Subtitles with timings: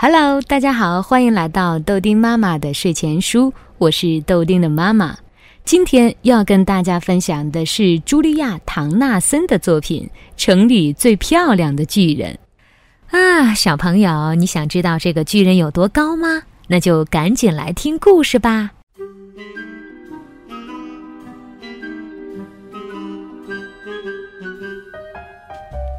[0.00, 5.18] Hello，大家好，欢迎来到豆丁妈妈的睡前书，我是豆丁的妈妈。
[5.64, 12.38] 今天要跟大家分享的是茱莉亚·唐纳森的作品《城里最漂亮的巨人》
[13.18, 16.44] 啊，小朋友，你想知道这个巨人有多高吗？
[16.68, 18.70] 那就赶紧来听故事吧。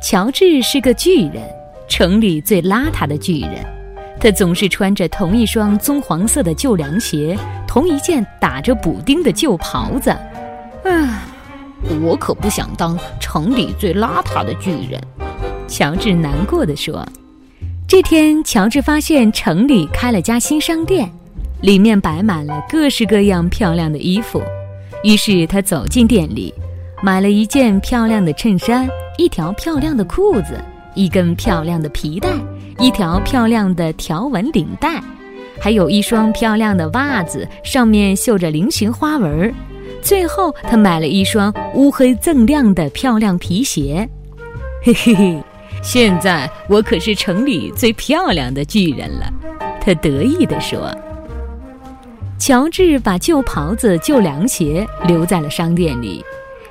[0.02, 1.44] 乔治是个巨人，
[1.90, 3.79] 城里最邋遢的巨人。
[4.20, 10.10] 他总是穿着同一双棕黄色的旧凉鞋，同一件打着补丁的旧袍子。
[10.84, 11.22] 唉，
[12.02, 15.02] 我可不想当城里最邋遢的巨人。
[15.68, 17.08] 乔治难过的说。
[17.88, 21.10] 这天，乔治发现城里开了家新商店，
[21.62, 24.42] 里面摆满了各式各样漂亮的衣服。
[25.04, 26.54] 于是他走进店里，
[27.02, 30.62] 买了一件漂亮的衬衫，一条漂亮的裤子，
[30.94, 32.30] 一根漂亮的皮带。
[32.80, 35.02] 一条漂亮的条纹领带，
[35.60, 39.54] 还有一双漂亮的袜子，上面绣着菱形花纹。
[40.02, 44.08] 最后，他买了一双乌黑锃亮的漂亮皮鞋。
[44.82, 45.44] 嘿嘿嘿，
[45.84, 49.30] 现在我可是城里最漂亮的巨人了，
[49.82, 50.90] 他得意地说。
[52.38, 56.24] 乔治把旧袍子、旧凉鞋留在了商店里。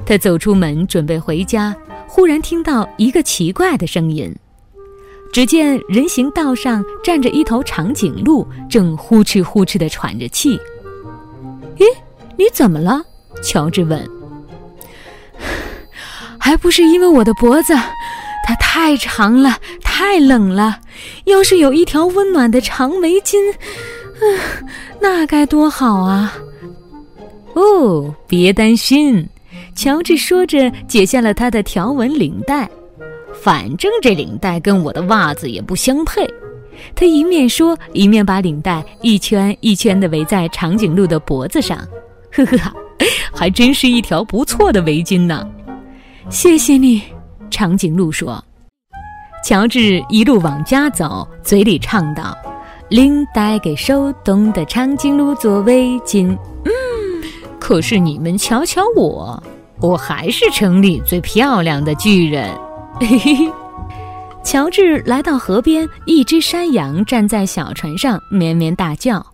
[0.07, 4.35] 他走出门准备回家，忽然听到一个奇怪的声音。
[5.33, 10.59] 只见人行道上站着一头长颈鹿，正呼哧呼哧地喘着气。
[11.77, 11.85] 咦，
[12.37, 13.03] 你怎么了？
[13.43, 14.05] 乔治问。
[16.39, 17.75] 还不是因为我的脖子，
[18.47, 20.81] 它太长了，太冷了。
[21.27, 23.37] 要是有一条温暖的长围巾，
[24.21, 24.67] 嗯，
[25.01, 26.35] 那该多好啊！
[27.55, 29.29] 哦，别担心，
[29.77, 32.69] 乔治说着，解下了他的条纹领带。
[33.35, 36.29] 反正这领带跟我的袜子也不相配，
[36.95, 41.79] 他一面说，一面把领带一圈一圈地围在长颈鹿的脖子上。
[42.33, 42.59] 呵呵，
[43.33, 45.49] 还真是一条不错的围巾呢。
[46.29, 47.03] 谢谢你，
[47.51, 48.43] 长颈鹿说。
[49.45, 52.37] 乔治一路往家走，嘴里唱道
[52.91, 56.37] ：“领带给手动的长颈鹿做围巾。”
[56.67, 56.73] 嗯，
[57.59, 59.43] 可是你们瞧瞧我，
[59.81, 62.51] 我还是城里最漂亮的巨人。
[63.01, 63.53] 嘿嘿嘿，
[64.43, 69.25] 乔治来到河边，一只山羊站在小船上，绵绵大叫：“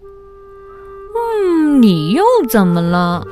[1.17, 3.27] 嗯，你又怎么了？”“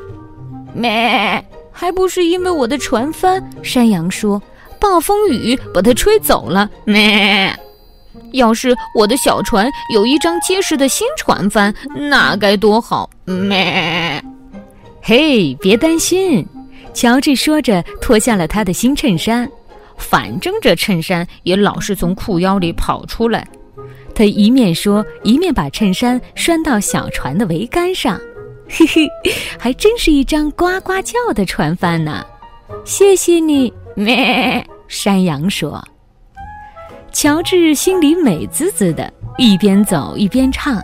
[0.75, 4.43] 咩，还不是因为我的船帆。”山羊说
[4.81, 6.69] ，“暴风雨把它吹走了。
[6.85, 7.55] ”“咩，
[8.33, 13.09] 要是我的小船有一张结实的新船帆，那该多好。
[13.27, 14.25] ”“咩，
[15.03, 16.47] 嘿，别担心。”
[16.95, 19.49] 乔治说着，脱下了他的新衬衫。
[20.03, 23.49] 反正这衬衫也老是从裤腰里跑出来，
[24.15, 28.21] 他一面说，一面把衬衫拴到小船的桅杆上。
[28.69, 29.09] 嘿嘿，
[29.59, 32.25] 还真是一张呱呱叫的船帆呢！
[32.85, 34.67] 谢谢你，咩！
[34.89, 35.83] 山羊说。
[37.13, 40.83] 乔治心里美滋滋的，一边走一边唱：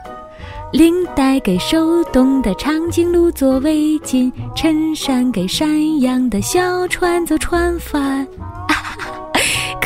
[0.72, 8.26] 领带给手动的长颈鹿做围巾，衬衫给山羊的小船做船帆。
[8.68, 8.76] 啊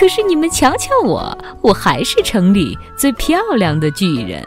[0.02, 4.44] 可是你们瞧瞧我，我还是城里最漂亮的巨人。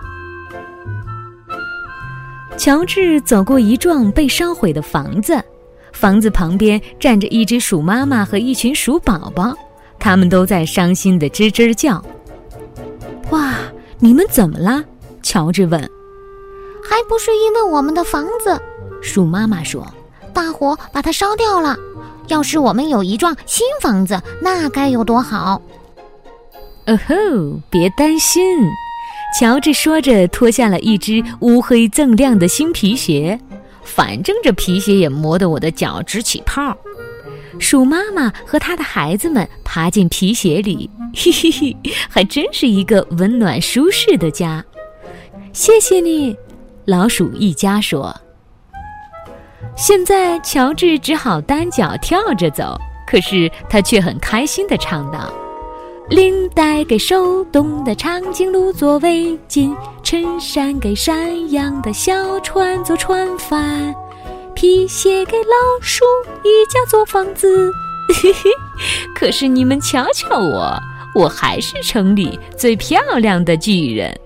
[2.58, 5.42] 乔治走过一幢被烧毁的房子，
[5.90, 9.54] 房子旁边站着一只鼠妈妈和一群鼠宝宝，
[9.98, 12.04] 他们都在伤心的吱吱叫。
[13.30, 13.54] 哇，
[14.00, 14.84] 你们怎么了？
[15.22, 15.80] 乔治问。
[16.84, 18.60] 还不是因为我们的房子，
[19.00, 19.90] 鼠妈妈说，
[20.34, 21.74] 大火把它烧掉了。
[22.28, 25.60] 要是我们有一幢新房子，那该有多好！
[26.86, 27.14] 哦吼，
[27.70, 28.42] 别担心，
[29.40, 33.38] 乔治说着，脱下了一只乌黑锃亮的新皮鞋。
[33.82, 36.76] 反正这皮鞋也磨得我的脚直起泡。
[37.58, 41.76] 鼠妈妈和她的孩子们爬进皮鞋里，嘿嘿嘿，
[42.08, 44.64] 还真是一个温暖舒适的家。
[45.52, 46.36] 谢谢你，
[46.84, 48.14] 老鼠一家说。
[49.76, 52.74] 现在，乔治只好单脚跳着走，
[53.06, 55.30] 可是他却很开心地唱道
[56.08, 63.94] ：“领带给手动的长颈鹿做围巾，衬衫给山羊的小船做船帆，
[64.54, 65.52] 皮鞋给老
[65.82, 66.06] 鼠
[66.42, 67.70] 一家做房子。
[68.22, 68.50] 嘿嘿，
[69.14, 70.74] 可是你们瞧瞧我，
[71.14, 74.18] 我还是城里最漂亮的巨人。”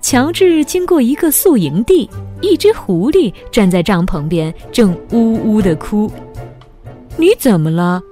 [0.00, 2.08] 乔治经过一个宿营地。
[2.42, 6.10] 一只狐狸站在帐篷边，正呜呜地哭。
[7.16, 8.02] “你怎么了？”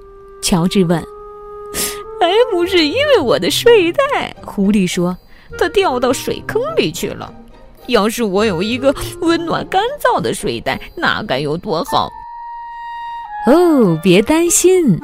[0.42, 0.98] 乔治问。
[2.20, 4.34] “还不是因为我的睡袋。
[4.42, 5.16] 狐狸说
[5.58, 7.32] ：“它掉到水坑里去了。
[7.86, 12.08] 要是我有一个温暖干燥的睡袋，那该有多好！”
[13.46, 15.00] 哦，别担心，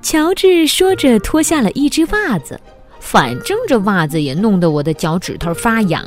[0.00, 2.60] 乔治说着脱下了一只袜子。
[3.00, 6.04] 反正这袜子也弄得我的脚趾头发痒。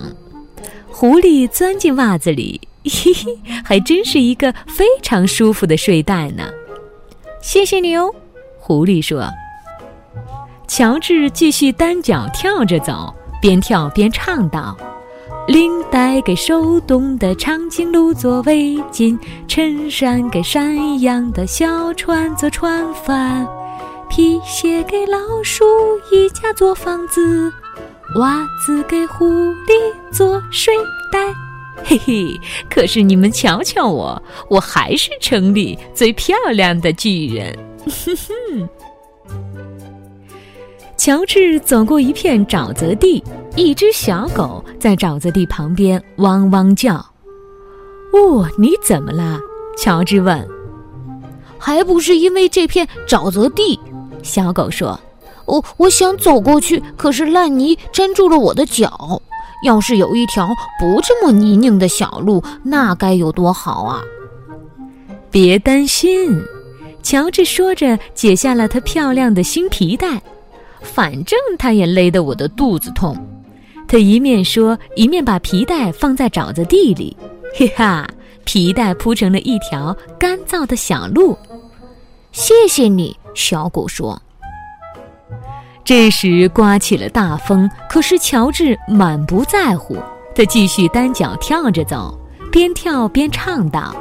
[0.98, 6.50] 狐狸钻进袜子里，嘿嘿，还真是一个非常舒服的睡袋呢。
[7.42, 8.10] 谢谢你哦，
[8.58, 9.30] 狐狸说。
[10.70, 14.74] 乔治继续单脚跳着走，边跳边唱道
[15.50, 19.20] ：“领带给手动的长颈鹿做围巾，
[19.50, 23.46] 衬衫给山羊的小船做船帆。”
[24.10, 25.66] 皮鞋给老鼠
[26.10, 27.52] 一家做房子，
[28.16, 30.74] 袜子给狐狸做睡
[31.12, 31.20] 袋，
[31.84, 32.40] 嘿嘿！
[32.70, 37.58] 可是你们瞧瞧我，我还是城里最漂亮的巨人。
[37.86, 38.70] 哼哼。
[40.96, 43.22] 乔治走过一片沼泽地，
[43.56, 46.96] 一只小狗在沼泽地旁边汪汪叫。
[48.14, 49.40] 哦，你怎么了？
[49.78, 50.48] 乔治问。
[51.58, 53.78] 还不是因为这片沼泽地。
[54.24, 54.98] 小狗说
[55.46, 59.22] ：“我我想走过去，可是烂泥粘住了我的脚。
[59.64, 60.48] 要是有一条
[60.80, 64.02] 不这么泥泞的小路，那该有多好啊！”
[65.32, 66.42] 别担心，
[67.02, 70.22] 乔治说着，解下了他漂亮的新皮带。
[70.82, 73.18] 反正他也勒得我的肚子痛。
[73.88, 77.16] 他一面说，一面把皮带放在沼泽地里。
[77.56, 78.08] 嘿哈，
[78.44, 81.36] 皮带铺成了一条干燥的小路。
[82.32, 83.16] 谢谢你。
[83.34, 84.22] 小狗说
[85.86, 89.96] ：“这时刮起了大风，可是乔治满不在乎。
[90.34, 92.20] 他继续单脚跳着走，
[92.52, 93.96] 边跳边唱道：‘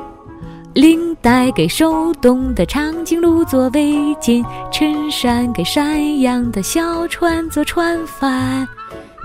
[0.72, 4.42] 领带给手动的长颈鹿做围巾，
[4.72, 8.66] 衬衫给山羊的小船做船帆，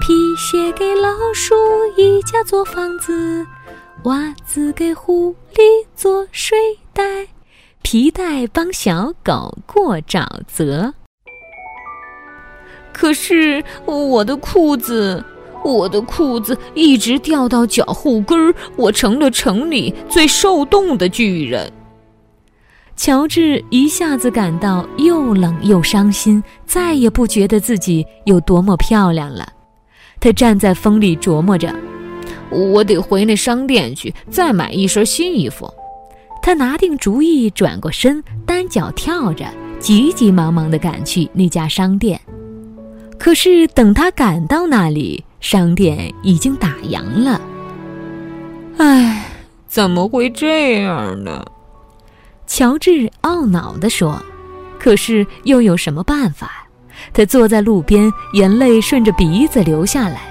[0.01, 1.55] 皮鞋给老鼠
[1.95, 3.47] 一家做房子，
[4.03, 6.57] 袜子给狐狸做睡
[6.91, 7.03] 袋。’”
[7.81, 10.93] 皮带帮小狗过沼泽，
[12.99, 15.23] 可是我的裤子，
[15.63, 21.71] 我的裤子一直掉到脚后跟儿，我成了城里最受冻的巨人。
[22.97, 29.47] 乔治一下子感到又冷又伤心，再也不觉得自己有多么漂亮了。
[30.19, 31.73] 他站在风里琢磨着
[32.51, 35.73] ：“我得回那商店去，再买一身新衣服。”
[36.43, 39.45] 他拿定主意，转过身，单脚跳着，
[39.79, 42.19] 急急忙忙地赶去那家商店。
[43.19, 47.39] 可是等他赶到那里，商店已经打烊了。
[48.77, 49.25] 唉，
[49.67, 51.45] 怎么会这样呢？
[52.47, 54.19] 乔治懊恼地说。
[54.79, 56.65] 可是又有什么办法？
[57.11, 60.21] 他坐在路边，眼泪顺着鼻子流下来。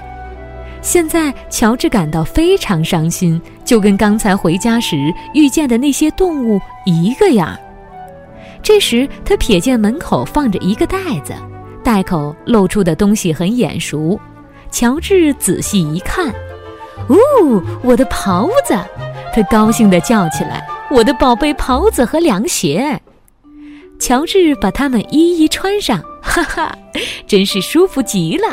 [0.81, 7.55] 现在，乔治感到非常伤心，就跟刚才回家时遇见的那些动物一个样。
[8.63, 11.33] 这时，他瞥见门口放着一个袋子，
[11.83, 14.19] 袋口露出的东西很眼熟。
[14.71, 16.29] 乔治仔细一看，
[17.07, 18.77] 哦，我的袍子！
[19.33, 22.99] 他高兴地叫起来：“我的宝贝袍子和凉鞋！”
[23.99, 26.77] 乔治把它们一一穿上，哈哈，
[27.27, 28.43] 真是舒服极了。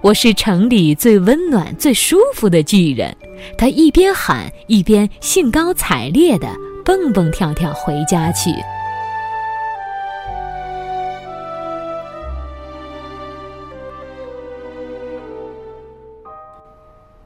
[0.00, 3.14] 我是城里最温暖、最舒服的巨人。
[3.58, 6.46] 他一边喊，一边兴高采烈地
[6.84, 8.50] 蹦蹦跳跳回家去。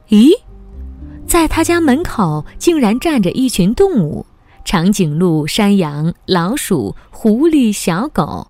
[0.09, 0.31] 咦，
[1.27, 4.25] 在他家门口竟然站着一群动物：
[4.63, 8.47] 长颈鹿、山羊、老鼠、狐狸、小狗。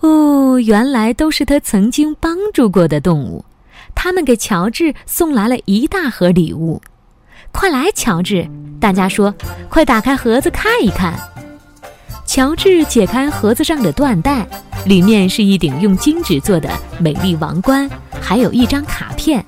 [0.00, 3.44] 哦，原来都是他曾经帮助过的动物。
[3.94, 6.80] 他们给乔治送来了一大盒礼物。
[7.52, 8.48] 快来，乔治！
[8.80, 9.34] 大家说，
[9.68, 11.18] 快打开盒子看一看。
[12.26, 14.46] 乔治解开盒子上的缎带，
[14.84, 17.88] 里面是一顶用金纸做的美丽王冠，
[18.20, 19.44] 还有一张卡片。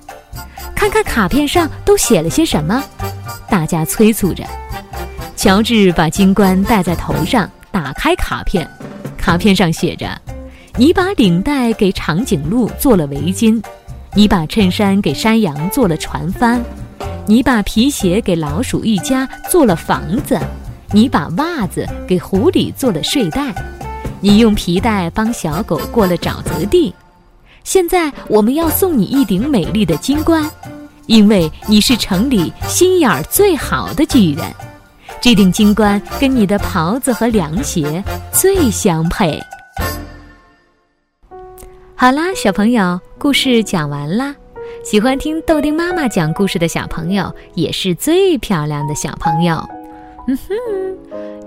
[0.80, 2.82] 看看卡片上都写了些什么？
[3.50, 4.42] 大家催促着。
[5.36, 8.66] 乔治把金冠戴在头上，打开卡片，
[9.18, 10.08] 卡片上写着。
[10.76, 13.62] 你把领带给长颈鹿做了围巾，
[14.14, 16.58] 你把衬衫给山羊做了船帆，
[17.26, 20.40] 你把皮鞋给老鼠一家做了房子，
[20.92, 23.54] 你把袜子给狐狸做了睡袋，
[24.22, 26.94] 你用皮带帮小狗过了沼泽地。
[27.64, 30.50] 现在我们要送你一顶美丽的金冠，
[31.10, 34.44] 因为你是城里心眼儿最好的巨人。
[35.20, 38.02] 这顶金冠跟你的袍子和凉鞋
[38.32, 39.42] 最相配。
[41.96, 44.32] 好啦，小朋友，故事讲完啦。
[44.84, 49.56] 喜欢听豆丁妈妈讲故事的小朋友，也是最漂亮的小朋友。
[50.28, 50.54] 嗯哼，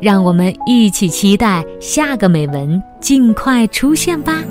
[0.01, 4.43] 让我们一起期待下个美文尽快出现吧。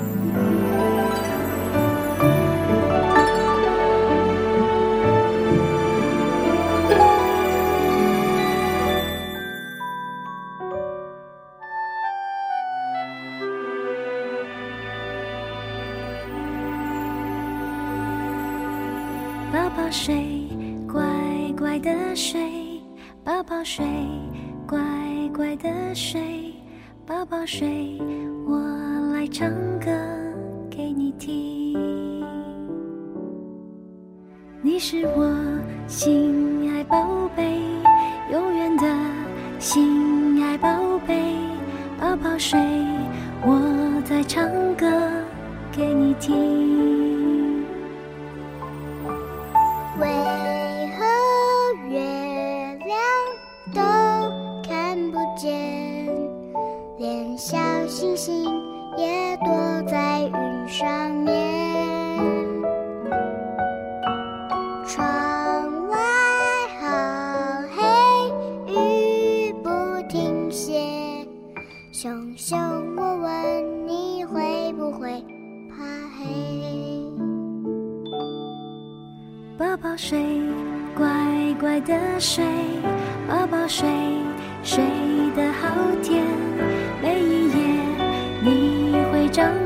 [19.75, 20.47] 宝宝睡，
[20.87, 21.03] 乖
[21.57, 22.39] 乖的睡，
[23.23, 23.83] 宝宝睡，
[24.67, 24.79] 乖
[25.35, 26.53] 乖的睡，
[27.07, 27.99] 宝宝睡，
[28.45, 28.59] 我
[29.15, 29.49] 来唱
[29.79, 29.89] 歌
[30.69, 31.73] 给你听。
[34.61, 35.35] 你是我
[35.87, 37.59] 心爱宝贝，
[38.31, 38.85] 永远的
[39.57, 40.69] 心爱宝
[41.07, 41.33] 贝，
[41.99, 42.59] 宝宝睡，
[43.41, 43.59] 我
[44.05, 44.85] 在唱歌
[45.71, 46.62] 给你听。
[64.85, 65.97] 窗外
[66.81, 69.69] 好黑，雨不
[70.09, 71.25] 停歇。
[71.91, 72.57] 熊熊，
[72.97, 75.23] 我问你会不会
[75.69, 75.85] 怕
[76.19, 76.25] 黑？
[79.57, 80.21] 宝宝睡，
[80.97, 81.07] 乖
[81.61, 82.43] 乖的睡，
[83.29, 83.87] 宝宝睡，
[84.63, 84.83] 睡
[85.33, 85.69] 得好
[86.01, 86.25] 甜。
[87.01, 87.55] 每一夜，
[88.43, 89.62] 你会长。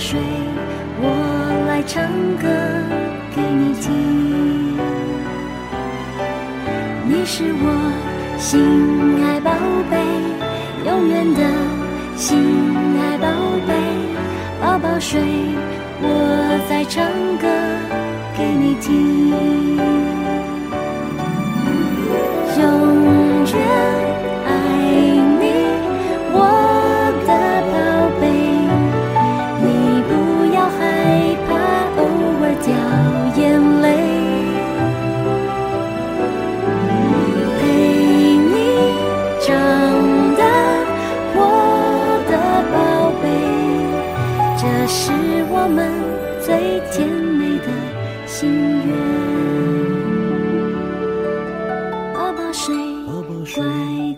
[0.00, 0.18] 宝宝睡，
[1.02, 1.04] 我
[1.68, 2.02] 来唱
[2.38, 2.48] 歌
[3.36, 4.78] 给你听。
[7.04, 7.64] 你是我
[8.38, 9.52] 心爱宝
[9.90, 9.98] 贝，
[10.88, 11.42] 永远的
[12.16, 13.28] 心爱宝
[13.68, 13.74] 贝，
[14.62, 15.20] 宝宝睡，
[16.00, 17.04] 我在唱
[17.36, 17.46] 歌
[18.38, 20.09] 给你听。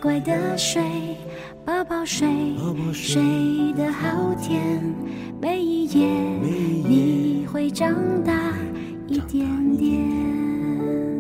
[0.01, 0.83] 乖的睡，
[1.67, 2.27] 宝宝睡，
[2.91, 3.21] 睡
[3.77, 4.83] 得好甜。
[5.39, 6.07] 每一夜，
[6.89, 8.33] 你会长大
[9.07, 11.12] 一点点。